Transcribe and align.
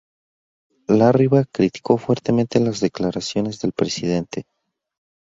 Larriva 0.87 1.43
criticó 1.45 1.99
fuertemente 1.99 2.59
las 2.59 2.79
declaraciones 2.79 3.59
del 3.59 3.71
presidente. 3.71 4.47